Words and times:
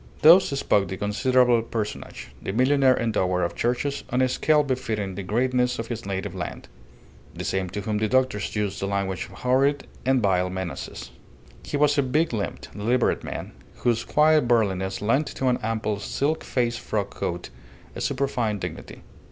Thus 0.23 0.45
spoke 0.49 0.87
the 0.87 0.97
considerable 0.97 1.61
personage, 1.61 2.29
the 2.41 2.51
millionaire 2.51 2.95
endower 2.99 3.43
of 3.45 3.53
churches 3.55 4.03
on 4.09 4.23
a 4.23 4.27
scale 4.27 4.63
befitting 4.63 5.13
the 5.13 5.21
greatness 5.21 5.77
of 5.77 5.89
his 5.89 6.07
native 6.07 6.33
land 6.33 6.67
the 7.35 7.43
same 7.43 7.69
to 7.69 7.81
whom 7.81 7.99
the 7.99 8.07
doctors 8.07 8.55
used 8.55 8.79
the 8.79 8.87
language 8.87 9.25
of 9.25 9.33
horrid 9.33 9.85
and 10.03 10.19
veiled 10.23 10.53
menaces. 10.53 11.11
He 11.61 11.77
was 11.77 11.99
a 11.99 12.01
big 12.01 12.33
limbed, 12.33 12.69
deliberate 12.75 13.23
man, 13.23 13.51
whose 13.75 14.03
quiet 14.03 14.47
burliness 14.47 15.03
lent 15.03 15.27
to 15.35 15.49
an 15.49 15.59
ample 15.61 15.99
silk 15.99 16.43
faced 16.43 16.79
frock 16.79 17.11
coat 17.11 17.51
a 17.95 18.01
superfine 18.01 18.57
dignity. 18.57 19.03